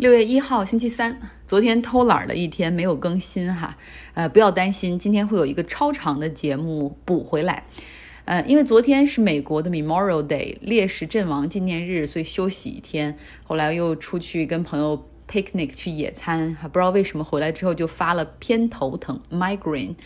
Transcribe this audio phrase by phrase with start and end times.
[0.00, 3.76] 六月一号，星期三，昨天偷懒的一天，没有更新哈，
[4.14, 7.64] 呃，不要担心，今天会有一个超长的节目补回来，
[8.24, 19.96] 呃，因为昨天是美国的 Memorial Day 烈士阵亡纪念日，所以休息一天，后来又出去跟朋友 picnic 去野餐，还不知道为什么回来之后就发了偏头疼 migraine。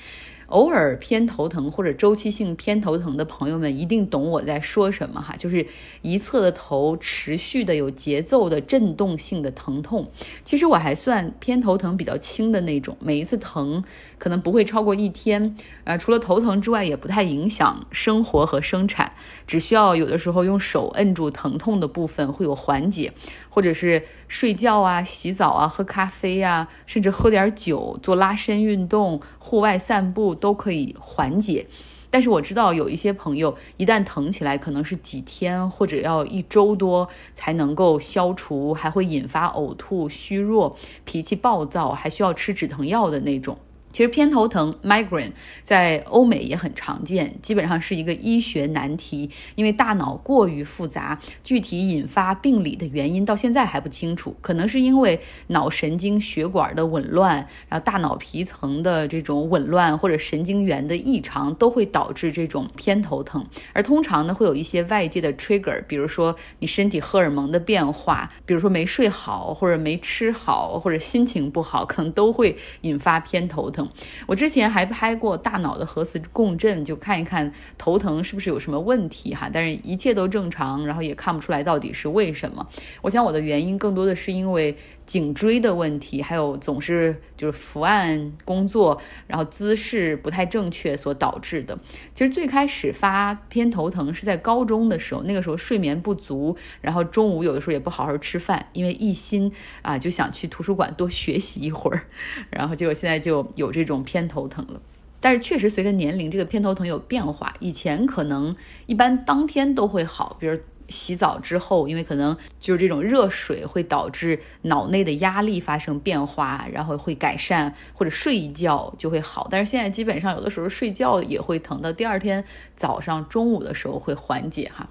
[0.54, 5.66] 偶尔偏头疼或者周期性偏头疼的朋友们一定懂我在说什么哈，就是
[6.00, 10.08] 一侧的头持续的有节奏的震动性的疼痛。
[10.44, 13.82] 其实我还算偏头疼比较轻的那种，每一次疼
[14.24, 15.54] 可能不会超过一天。
[15.84, 19.12] 呃，除了头疼之外，也不太影响生活和生产，
[19.46, 23.12] 只需要有的时候用手摁住疼痛的部分会有缓解，
[23.50, 30.34] 或者是睡觉啊、洗澡啊、喝咖啡呀，甚至喝点酒、做拉伸运动、户外散步。
[30.34, 31.66] 都可以缓解，
[32.10, 43.58] 但是我知道有一些朋友一旦疼起来，可能是几天或者要一周多才能够消除，还会引发呕吐、虚弱、脾气暴躁，还需要吃止疼药的那种。
[43.94, 45.30] 其实偏头疼 （migraine）
[45.62, 54.34] 在欧美也很常见，基本上是一个医学难题，因为大脑过于复杂，具体引发病理的原因到现在还不清楚。
[54.40, 57.36] 可能是因为脑神经血管的紊乱，
[57.68, 63.46] 然后大脑皮层的这种紊乱或者神经元的异常，都会导致这种偏头疼。
[63.72, 73.83] 而通常呢，会有一些外界的 trigger，比如说你身体荷尔蒙的变化，比如说没睡好，或者没吃好，或者心情不好，可能都会引发偏头疼。
[74.26, 82.66] 我之前还拍过大脑的核磁共振，就看一看头疼是不是有什么问题哈，但是一切都正常，然后也看不出来到底是为什么。
[83.02, 84.76] 我想我的原因更多的是因为。
[85.06, 91.78] 颈椎的问题，还有总是就是伏案工作，然后姿势不太正确所导致的。
[92.14, 102.06] 其实最开始发偏头疼是在高中的时候，那个时候睡眠不足，然后中午有的时候也不好好吃饭，因为一心啊就想去图书馆多学习一会儿，
[102.50, 104.80] 然后结果现在就有这种偏头疼了。
[105.20, 108.54] 但是确实随着年龄，这个偏头疼有变化，以前可能
[108.86, 110.58] 一般当天都会好，比如。
[110.88, 119.48] 洗澡之后，因为可能就是这种热水会导致脑内的压力发生变化，然后会改善，或者睡一觉就会好。
[119.50, 122.44] 但是现在基本上有的时候睡觉也会疼，到第二天
[122.76, 124.88] 早上、中午的时候会缓解哈。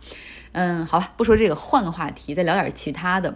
[0.53, 3.36] 嗯，好吧，不说这个，换个话题，再聊点其他的。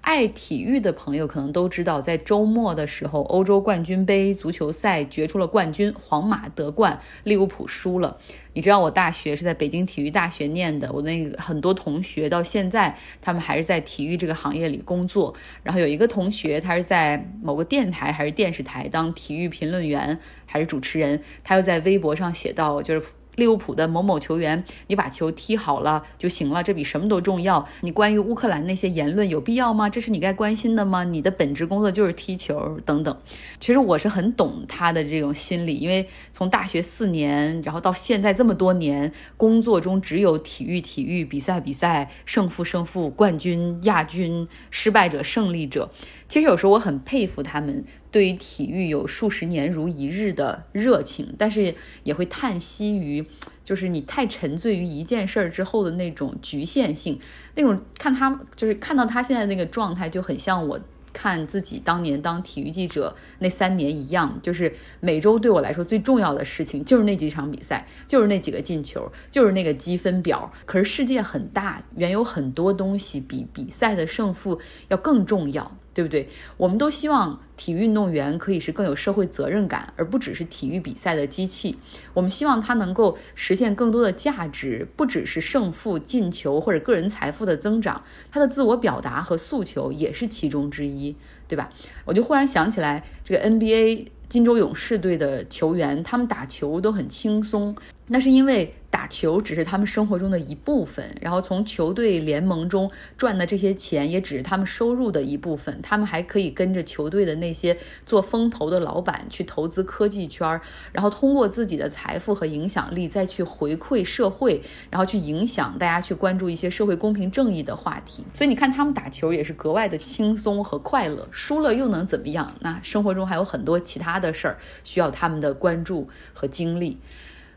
[0.00, 8.18] 爱体育的朋友可能都知道，在周末的时候，欧洲冠军杯足球赛决出了冠军，皇马得冠，利物浦输了。
[8.52, 15.34] 你知道我大学是在北京体育大学念的，我那个很多同学到现在他们还是在体育这个行业里工作。
[15.62, 23.02] 然后有一个同学，他是在某个电台还是电视台当体育评论员还是主持人，他又在微博上写到，就是。
[23.36, 27.66] 利物浦的某某球员，你把球踢好了就行了，这比什么都重要。
[27.80, 29.88] 你关于乌克兰那些言论有必要吗？
[29.88, 31.04] 这是你该关心的吗？
[31.04, 33.16] 你的本职工作就是踢球等等。
[33.60, 45.90] 其实我是很懂他的这种心理，因为从大学四年，然后到现在这么多年，工作中只有体育、体育比赛、比赛胜负、胜负、冠军、亚军、失败者、胜利者。
[46.34, 53.24] 其实有时候我很佩服他们对于体育有数十年如一日的热情，但是也会叹息于，
[53.64, 57.20] 就是你太沉醉于一件事儿之后的那种局限性，
[57.54, 60.80] 那种看他就是看到他现在那个状态，就很像我
[61.12, 70.52] 看自己当年当体育记者那三年一样，就是每周对我来说最重要的事情就是那几场比赛，就是那几个进球，就是那个积分表。
[70.66, 75.70] 可是世界很大，原有很多东西比比赛的胜负要更重要。
[75.94, 76.28] 对不对？
[76.56, 81.76] 我们都希望体育运动员可以是更有社会责任感，而不只是体育比赛的机器。
[82.12, 91.14] 我们希望他能够实现更多的价值，不只是胜负、进球或者个人财富的增长，他的自我表达和诉求也是其中之一，
[91.46, 91.70] 对吧？
[92.04, 97.76] 我就忽然想起来，这个 NBA 金州勇士队的球员，他们打球都很轻松，
[98.08, 98.74] 那是因为。
[98.94, 102.88] 打球只是他们生活中的一部分，然后从球队联盟中
[103.18, 105.80] 赚的这些钱也只是他们收入的一部分。
[105.82, 107.76] 他们还可以跟着球队的那些
[108.06, 110.60] 做风投的老板去投资科技圈，
[110.92, 118.24] 然后通过自己的财富和影响力再去回馈社会，然后去影响大家去关注一些社会公平正义的话题。
[118.32, 122.54] 所以你看他们打球也是格外的轻松和快乐，输了又能怎么样？
[122.60, 127.00] 那生活中还有很多其他的事儿需要他们的关注和精力。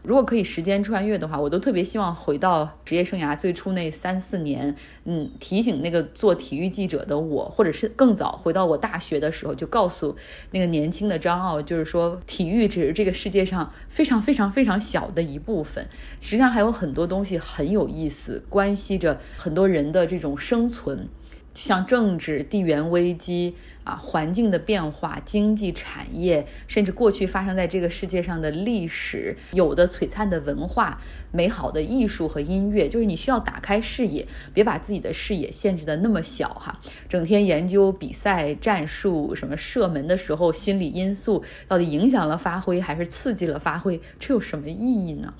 [0.07, 4.73] 如果可以时间穿越的话，我都特别希望回到职业生涯最初那三四年，
[5.03, 10.15] 嗯，提醒那个做体育记者的我，或者是更早回到我大学的时候，就告诉
[10.51, 15.85] 那个年轻的张傲，就是说体育只是这个世界上非常非常非常小的一部分，
[16.21, 21.09] 实际上还有很多东西很有意思，关系着很多人的这种生存。
[21.57, 31.01] 像政治、地缘危机啊、环境的变化、经济产业，甚至过去发生在这个世界上的历史，有的璀璨的文化、
[31.31, 36.79] 美好的艺术和音乐，就是你需要打开视野，别把自己的视野限制的那么小哈。
[37.09, 45.33] 整天研究比赛战术，什么射门的时候心理因素到底影响了发挥还是刺激了发挥，这有什么意义呢？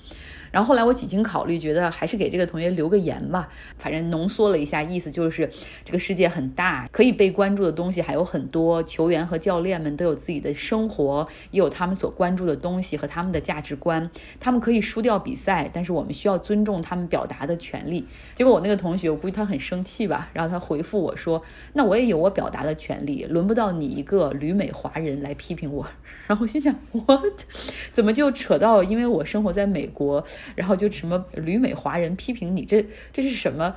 [0.58, 3.48] 然后后来我几经考虑，觉得还是给这个同学留个言吧。
[3.78, 5.48] 反正浓缩了一下，意思就是
[5.84, 8.82] 这个世界很大，可以被关注的东西还有很多。
[8.82, 14.10] 球员和教练们都有自己的生活，也有他们所关注的东西和他们的价值观。
[14.40, 18.04] 他们可以输掉比赛，但是我们需要尊重他们表达的权利。
[18.34, 21.40] 结果我那个同学，我估计他很生气吧，然后他回复我说
[21.74, 25.86] ：“那我也有我表达的权利，轮不到你一个旅美华人来批评我。”
[26.26, 27.44] 然后我心想： “：“What？
[27.92, 30.24] 怎么就扯到因为我生活在美国？”
[30.54, 33.74] 然后就什么旅美华人批评你，这这是什么？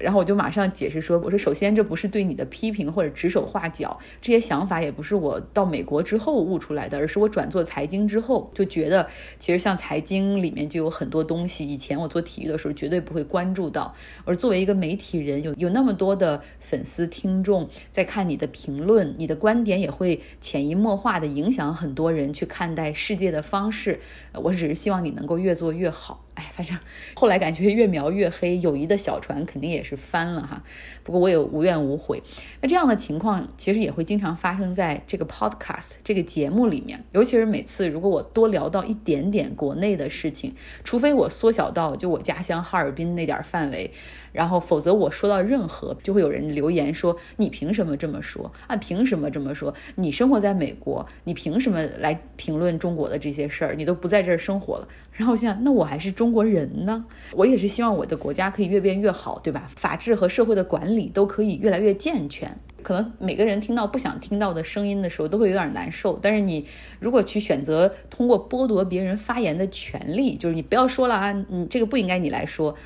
[0.00, 13.94] 然后我就马上解释说，我说首先这不是对你的批评或者指手画脚，这些想法也不是我到美国之后悟出来的，而是我转做财经之后就觉得，其实像财经里面就有很多东西，以前我做体育的时候绝对不会关注到。
[14.24, 24.00] 而作为一个媒体人，有有那么多的粉丝听众在看你的评论，你的观点也会潜移默化的影响很多人去看待世界的方式。
[24.34, 26.03] 我只是希望你能够越做越好。
[26.06, 26.78] 好，哎，反正
[27.14, 30.62] 后来感觉越描越黑，友谊的小船肯定也是翻了哈。
[31.02, 32.22] 不过我也无怨无悔。
[32.60, 40.54] 那这样的情况其实也会经常发生在这个 podcast 这个节目里面，尤其是每次如果我多聊到一点点国内的事情，
[40.84, 43.90] 除非我缩小到就我家乡哈尔滨那点范围。
[44.34, 48.50] 然后，否则我说到任何，就会有人留言说：“你凭什么这么说？
[48.66, 49.72] 啊，凭什么这么说？
[49.94, 53.76] 你生活在美国，你凭什么来评论中国的这些事儿？
[53.76, 59.70] 你都不在这儿生活了。”然后我想，那我还是中国人呢，我也是希望我的国家可以越变越好，对吧？
[59.76, 62.58] 法治和社会的管理都可以越来越健全。
[62.84, 66.16] 可能每个人听到不想听到的声音的时候，都会有点难受。
[66.22, 66.66] 但是你
[67.00, 72.76] 如果去选择通过剥夺别人发言的权利，就是你不要说了啊，你这个不应该你来说，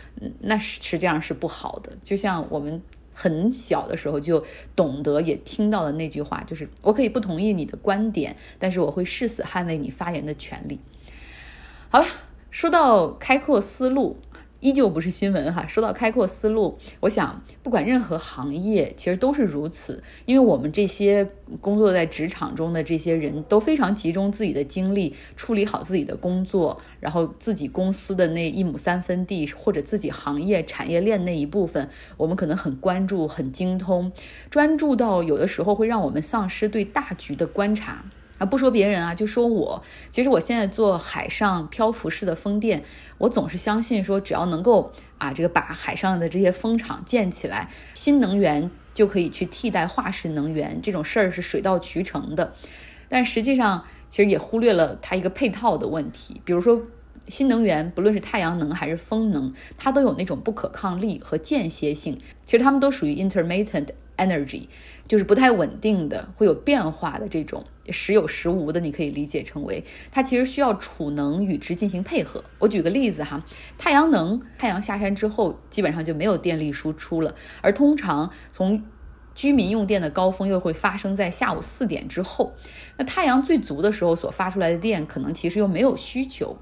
[0.40, 1.92] 那是实际上是不好的。
[2.02, 2.80] 就像我们
[3.12, 4.44] 很小的时候就
[4.76, 10.78] 懂得也听到的那句话，就是我可以不同意你的观点，但是我会誓死捍卫你发言的权利。
[11.90, 12.06] 好了，
[12.50, 14.16] 说到开阔思路。
[14.60, 15.66] 依旧不是新闻哈。
[15.66, 20.02] 说到开阔思路，我想不管任何行业，其实都是如此。
[20.26, 34.10] 因为我们这些工作在职场中的这些人都非常集中自己的精力，处理好自己的工作，然后自己公司的那一亩三分地，或者自己行业产业链那一部分，我们可能很关注、很精通，
[34.50, 38.04] 专注到有的时候会让我们丧失对大局的观察。
[38.38, 39.82] 啊，不说别人啊，就说我。
[40.12, 42.84] 其实我现在做海上漂浮式的风电，
[43.18, 52.54] 我总是相信说，只要能够啊，这个把海上的这些风场建起来，新能源就可以去替代化石能源，这种事儿是水到渠成的。
[53.08, 56.82] 但实际上，其实也忽略了它一个配套的问题，比如说
[57.26, 64.68] 新能源，不论是太阳能还是风能，它都有那种不可抗力和间歇性，其实它们都属于 intermittent energy。
[65.08, 72.44] 就是不太稳定的，会有变化的这种时有时无的，你可以理解成为它其实需要储能与之进行配合。
[72.58, 73.44] 我举个例子哈，
[73.76, 78.84] 太阳能，太阳下山之后基本上就没有电力输出了，而通常从
[79.34, 82.54] 居民用电的高峰又会发生在下午四点之后，
[82.96, 86.56] 那太阳最足的时候所发出来的电可能其实又没有需求。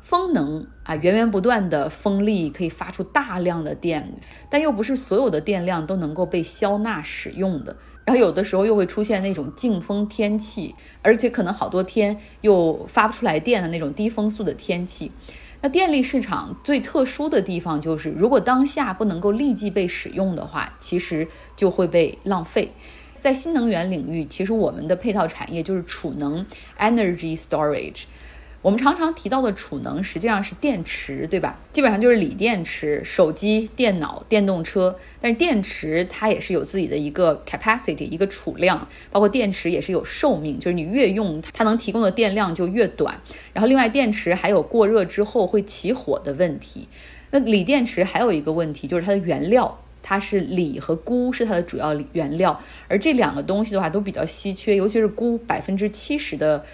[0.00, 7.76] 风能啊，源源不断的风力可以发出大量的电，但又不是所有的电量都能够被消纳使用的。
[8.08, 15.12] 然后有的时候又会出现那种静风天气，而且可能好多天又发不出来电的那种低风速的天气。
[15.60, 22.72] 那电力市场最特殊的地方就是，如果当下不能够立即被使用的话，其实就会被浪费。
[23.20, 26.46] 在新能源领域，其实我们的配套产业就是储能
[26.78, 28.04] （energy storage）。
[28.68, 31.58] 我们常常提到的储能实际上是电池，对吧？
[31.72, 34.94] 基本上就是锂电池，手机、电脑、电动车。
[35.22, 43.18] 但是电池它也是有自己的一个 capacity，一个储量，包括电池也是有寿命，就是你越用它能提供的电量就越短。
[43.54, 46.88] 然后另外电池还有过热之后会起火的问题。
[47.30, 56.66] 那锂电池还有一个问题就是它的原料，它是锂和钴是它的主要原料，而这两个东西的话都比较稀缺，尤其是钴，百分之七十的。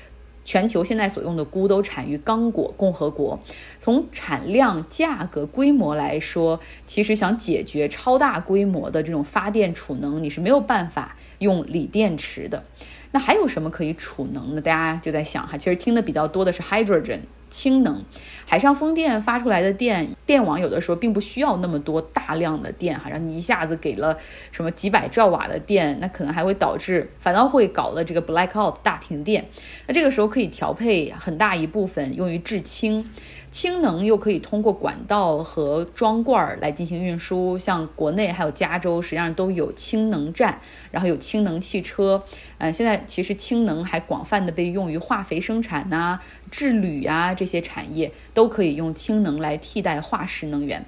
[0.45, 3.41] 全球现在所用的钴都产于刚果共和国。
[3.79, 12.65] 从产量、价格、规模来说，其实想解决超大规模的这种发电储能，你是没有办法用锂电池的。
[13.11, 14.61] 那还有什么可以储能呢？
[14.61, 18.05] 大家就在想哈，其实听的比较多的是 hydrogen 氢能，
[18.45, 24.19] 海上风电发出来的电电网有的时候并不需要那么多大量的电哈，让你一下子给了
[24.53, 29.47] 什么几百兆瓦的电，那可能还会导致反倒会搞了这个 blackout 大停电。
[29.87, 33.11] 那这个时候可以调配很大一部分用于制氢。
[33.55, 42.25] 氢能又可以通过管道和装罐来进行运输，像国内还有加州，实际上都有氢能站，然后有氢能汽车。
[42.59, 46.19] 呃，现在其实氢能还广泛的被用于化肥生产呐、
[46.51, 50.85] 制铝啊这些产业，都可以用氢能来替代化石能源。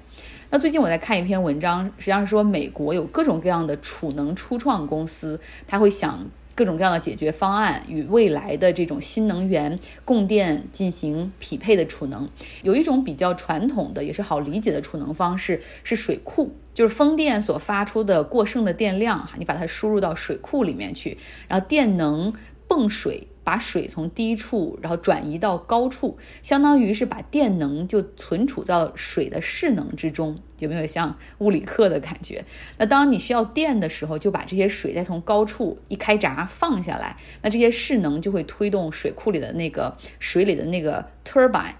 [0.49, 6.27] 那最近我在看一篇文章，实际上说美国有各种各样的储能初创公司，他会想。
[6.57, 12.27] 各种各样的解决方案与未来的这种新能源供电进行匹配的储能，
[12.63, 22.33] 有一种比较传统的也是好理解的储能方式是水库，就是风电所发出的过剩的电量哈，你把它输入到水库里面去，然后电能
[22.67, 23.27] 泵水。
[23.47, 32.43] 把水从低处，然后转移到高处，相当于是把电能就存储到水的势能之中，有没有像物理课的感觉？
[32.77, 41.75] 那当你需要电的时候，就把这些水再从高处一开闸放下来，那这些势能就会推动水库里的那个水里的那个 turbine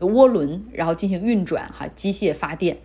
[0.00, 2.76] 涡轮，然后进行运转哈，机械发电。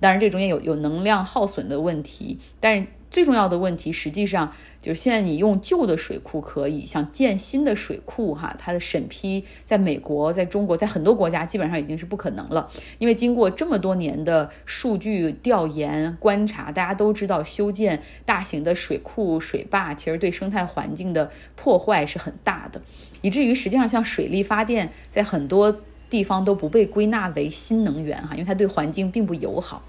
[0.00, 4.52] 当然，这中间有有能量耗损的问题，但是最重要的问题实际上
[4.82, 12.68] 就是现在你用旧的水库可以，想建新的水库哈，它的审批在美国、在中国、在很多国家基本上已经是不可能了，
[12.98, 22.82] 因为经过这么多年的数据调研观察，大家都知道修建大型的水库、水坝其实对生态环境的破坏是很大的，
[23.22, 25.80] 以至于实际上像水力发电在很多。
[26.10, 29.82] 地方都不被归纳为新能源哈，因为它对环境并不友好。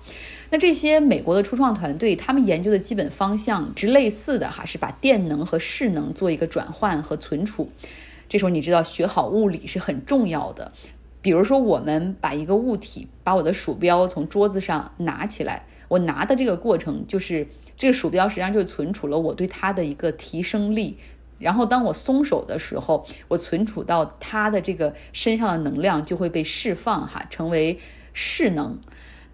[0.50, 7.69] 那这些美国的初创团队，他们研究的基本方向是类似的哈，是把电能和势能做一个转换和存储。
[8.29, 10.72] 这时候你知道学好物理是很重要的。
[11.22, 20.98] 比如说，我们把一个物体，把我的鼠标从桌子上拿起来，我拿的这个过程就是这个鼠标实际上就存储了我对它的一个提升力。
[21.38, 27.80] 然后当我松手的时候，我存储到它的这个身上的能量就会被释放哈，成为
[28.13, 28.80] 势能。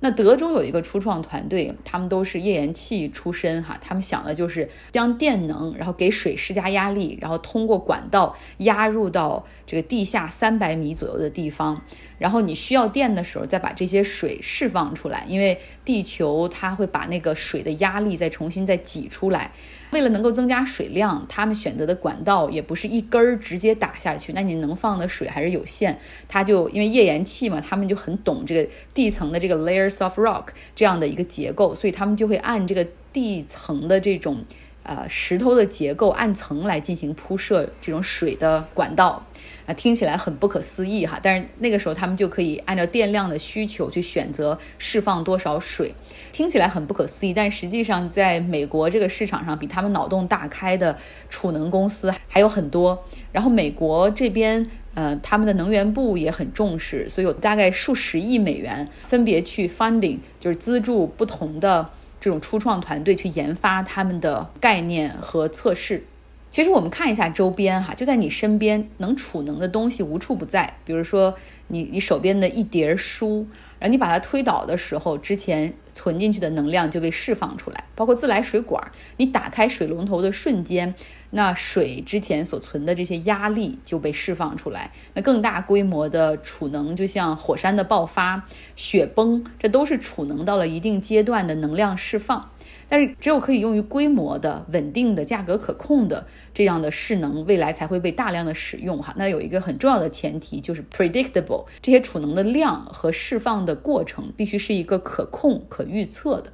[0.03, 11.83] 那德州有一个初创团队，他们都是页岩气出身哈，他们想的就是将电能，然后给水施加压力，然后通过管道压入到这个地下三百米左右的地方，
[12.17, 19.51] 然后你需要电的时候再把这些水释放出来，因为地球它会把那个水的压力再重新再挤出来。
[19.91, 25.99] 为了能够增加水量，他们选择的管道也不是一根儿直接打下去，那你能放的水还是有限。
[26.27, 30.45] 他就因为页岩气嘛，他们就很懂这个地层的这个 layers of rock
[30.75, 34.43] 这样的一个结构，所以他们就会按这个地层的这种
[34.83, 39.25] 呃石头的结构按层来进行铺设这种水的管道。
[39.67, 45.93] 啊，听起来很不可思议哈，但是那个时候他们就可以按照电量的需求去选择释放多少水，
[46.31, 50.97] 听起来很不可思议，但实际上在美国这个市场上，比他们脑洞大开的
[51.29, 53.05] 储能公司还有很多。
[53.31, 61.87] 然后美国这边，呃，他们的能源部也很重视，所以有大概数十亿美元分别去 funding，就是资助不同的
[62.21, 66.05] 这种初创团队去研发他们的概念和测试。
[66.51, 70.77] 其实我们看一下周边哈，就在你身边能储能的东西无处不在。
[70.85, 71.35] 比如说
[71.67, 73.47] 你你手边的一叠书，
[73.81, 77.85] 然后你把它推倒的时候，之前存进去的能量就被释放出来。
[77.95, 80.93] 包括自来水管，你打开水龙头的瞬间，
[81.31, 84.91] 那水之前所存的这些压力就被释放出来。
[85.15, 88.45] 那更大规模的储能，就像火山的爆发、
[88.75, 92.51] 雪崩，这都是储能到了一定阶段的能量释放。
[92.91, 99.13] 但是只有可以用于规模的、稳定的、价格可控的这样的势能，未来才会被大量的使用哈。
[99.17, 106.51] 那有一个很重要的前提就是 predictable，这些储能的量和释放的过程必须是一个可控、可预测的。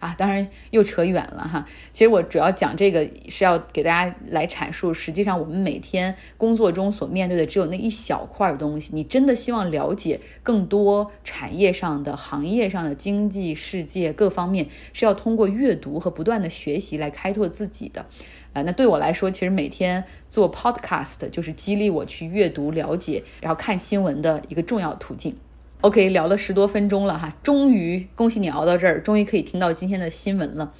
[0.00, 1.66] 啊，当然又扯远了哈。
[1.92, 8.90] 其实我主要讲这个是要给大家来阐述，实际上我们每天工作中所面对的只有那一小块东西。
[8.92, 18.06] 你真的希望了解更多产业上的、行业上的经济世界各方面，是要通过阅读和不断的学习来开拓自己的。
[18.52, 25.36] 啊，那对我来说，其实每天做 podcast 就是激励我去阅读、了解，然后看新闻的一个重要途径。
[25.82, 30.74] OK，聊了十多分钟了哈，终于恭喜你熬到这儿，终于可以听到今天的新闻了。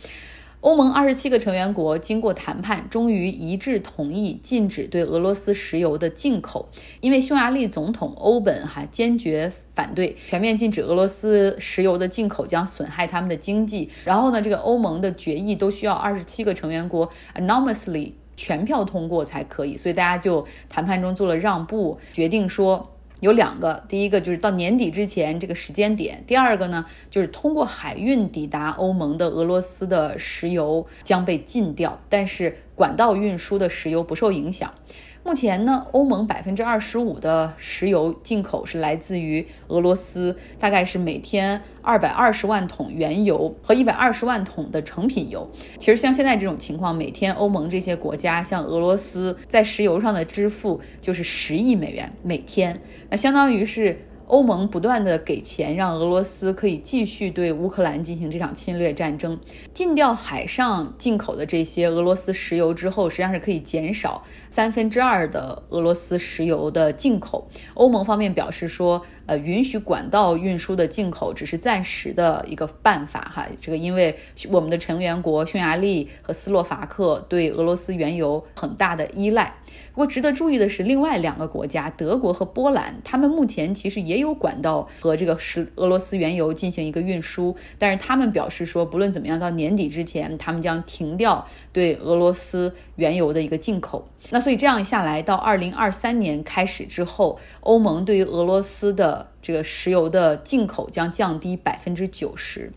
[0.60, 6.68] 欧盟二十七个成员国经过谈判，终于一致同意禁止对俄罗斯石油的进口。
[7.00, 13.88] 因为匈牙利总统欧本哈坚决反对全面禁止俄罗斯石油的进口，将损害他们的经济。
[14.04, 22.90] 然后呢，这个欧盟的决议都需要二十七个成员国 anonymously 全票通过才可以，所以大家就谈判中做了让步，决定说。
[23.20, 34.74] 有两个，第一个就是到年底之前这个时间点，第二个呢就是通过海运抵达欧盟的俄罗斯的石油将被禁掉，但是管道运输的石油不受影响。
[35.22, 45.48] 目前呢，欧盟百分之二十五的石油进口是来自于俄罗斯，大概是每天二百二十万桶原油和一百二十万桶的成品油。
[45.78, 54.06] 其实像现在这种情况，每天欧盟这些国家向俄罗斯在石油上的支付就是十亿美元每天，那相当于是。
[54.30, 59.38] 欧盟不断的给钱，让俄罗斯可以继续对乌克兰进行这场侵略战争。
[59.74, 67.48] 禁掉海上进口的这些俄罗斯石油之后，实际上是可以减少三分之二的俄罗斯石油的进口。
[67.74, 69.04] 欧盟方面表示说。
[69.30, 73.46] 呃，允许管道运输的进口只是暂时的一个办法哈。
[73.60, 74.18] 这个因为
[74.50, 79.54] 我们的成员国匈牙利和斯洛伐克对俄罗斯原油很大的依赖。
[79.92, 94.08] 不过值得注意的是，另外两个国家德国和波兰，他们目前其实也有管道和这个是俄罗斯原油进行一个运输，但是他们表示说，不论怎么样，到年底之前，他们将停掉对俄罗斯原油的一个进口。
[94.30, 102.72] 那所以这样下来，到二零二三年开始之后，欧盟对于俄罗斯的这个石油的进口将降低百分之九十。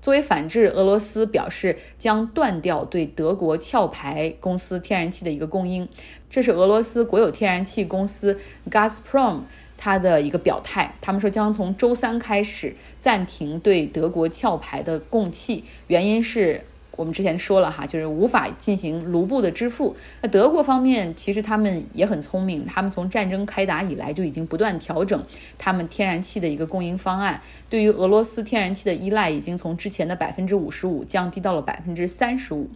[0.00, 5.88] 作为反制，俄罗斯表示将断掉对德国壳牌公司天然气的一个供应。
[6.28, 9.42] 这是俄罗斯国有天然气公司 Gazprom
[9.76, 10.96] 它的一个表态。
[11.00, 16.64] 他们说将从周三开始暂停对德国壳牌的供气，原因是。
[16.96, 19.96] 我们之前说了哈，就是无法进行卢布的支付。
[20.20, 25.24] 那德国方面其实他们也很聪明，他们从战争开打以来就已经不断调整
[25.56, 32.68] 他们天然气的一个供应方案，对于俄罗斯天然气的依赖已经从之前的百分之五十五降低到了百分之三十五。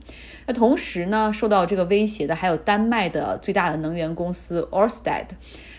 [0.47, 5.27] 那同时呢，受到这个威胁的还有丹麦的最大的能源公司 Orsted。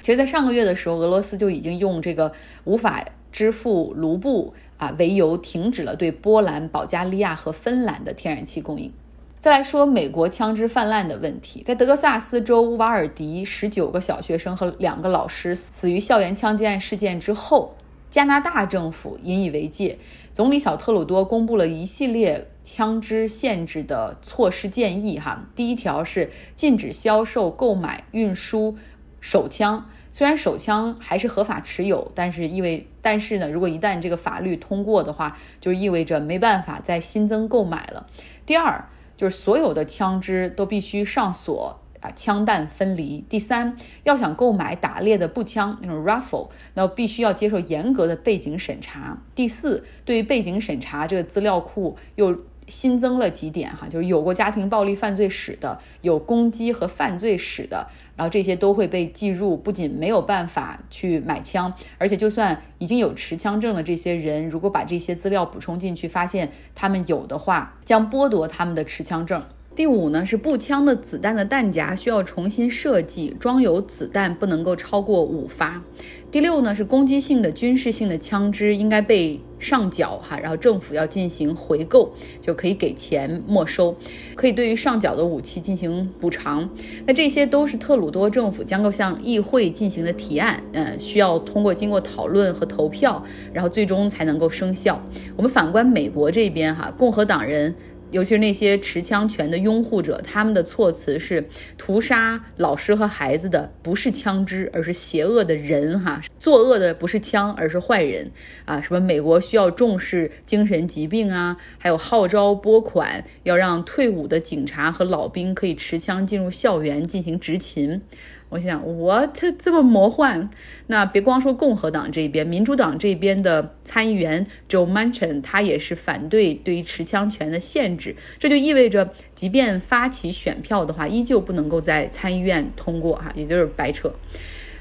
[0.01, 2.31] 其实，在上个月的时候，俄罗斯就已经用这个
[2.65, 4.53] 无法支付卢布。
[4.77, 8.91] 啊，为由停止了对波兰、保加利亚和芬兰的天然气供应。
[9.39, 17.75] 再来说美国枪支泛滥的问题，在德克萨斯州乌瓦尔迪，十九个小学生和两个老师死于校园枪击案事件之后，
[18.09, 19.99] 加拿大政府引以为戒，
[20.33, 25.19] 总理小特鲁多公布了一系列枪支限制的措施建议。
[25.19, 28.75] 哈，第一条是禁止销售、购买、运输
[29.21, 29.89] 手枪。
[30.17, 38.07] 虽然手枪还是合法持有，但是意味，但是呢，如果一旦这个法律通过的话，就意味着没办法再新增购买了。
[38.43, 43.23] 第二，就是所有的枪支都必须上锁啊，枪弹分离。
[43.29, 49.21] 第三，要想购买打猎的步枪那种 rifle，那必须要接受严格的背景审查。
[49.35, 52.35] 第四，对于背景审查这个资料库又
[52.67, 57.87] 新增了几点哈，就是有过家庭暴力犯罪史的，有攻击和犯罪史的。
[58.15, 69.43] 然后这些都会被计入，不仅没有办法去买枪，而且就算已经有持枪证的这些人，如果把这些资料补充进去，发现他们有的话，将剥夺他们的持枪证。
[69.75, 75.83] 第五呢，是步枪的子弹的弹夹需要重新设计，装有子弹不能够超过五发。
[76.29, 82.11] 第六呢，是攻击性的军事性的枪支应该被上缴哈，然后政府要进行回购，
[82.41, 83.95] 就可以给钱没收，
[84.35, 86.69] 可以对于上缴的武器进行补偿。
[87.05, 95.01] 那这些都是特鲁多政府将够向议会进行的提案，嗯，需要通过经过讨论和投票，然后最终才能够生效。
[95.37, 97.73] 我们反观美国这边哈，共和党人。
[98.11, 105.99] 尤其是那些持枪权的拥护者，他们的措辞是：屠杀老师和孩子的不是枪支，而是邪恶的人。
[105.99, 108.31] 哈，作恶的不是枪，而是坏人。
[108.65, 118.01] 啊，什么美国需要重视精神疾病啊，还有号召拨款，要让退伍的警察和老兵可以持枪进入校园进行执勤。
[118.49, 120.49] 我想，what 这么魔幻？
[120.87, 128.15] 那别光说共和党这边，民主党这边的参议员 Joe Manchin，他也是反对对于持枪权的限制。
[128.39, 134.11] 这就意味着，即便发起选票的话，依旧不能够在参议院通过，哈，也就是白扯。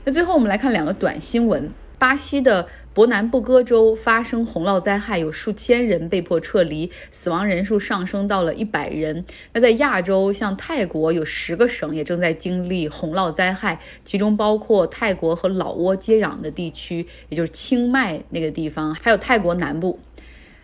[0.05, 1.71] 那最后我们来看两个短新闻。
[1.99, 9.23] 巴西的伯南布哥州发生洪涝灾害，有数千人被迫撤离，死亡人数上升到了一百人。
[9.53, 19.99] 那在亚洲，像泰国有十个省也正在经历洪涝灾害，其中包括泰国和老挝接壤的地区，也就是清迈那个地方，还有泰国南部。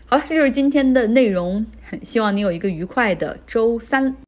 [0.07, 1.67] 好了，这就是今天的内容，
[2.03, 4.17] 希望你有一个愉快的周三。